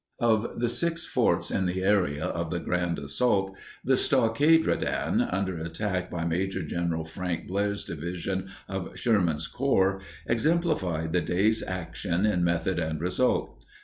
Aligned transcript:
]Of 0.19 0.59
the 0.59 0.67
six 0.67 1.05
forts 1.05 1.51
in 1.51 1.67
the 1.67 1.83
area 1.83 2.25
of 2.25 2.49
the 2.49 2.59
grand 2.59 2.97
assault, 2.97 3.55
the 3.85 3.95
Stockade 3.95 4.65
Redan, 4.65 5.21
under 5.21 5.59
attack 5.59 6.09
by 6.09 6.25
Maj. 6.25 6.57
Gen. 6.65 7.03
Frank 7.05 7.47
Blair's 7.47 7.83
Division 7.83 8.49
of 8.67 8.97
Sherman's 8.97 9.45
Corps, 9.45 10.01
exemplified 10.25 11.13
the 11.13 11.21
day's 11.21 11.61
action 11.61 12.25
in 12.25 12.43
method 12.43 12.79
and 12.79 12.99
result. 12.99 13.63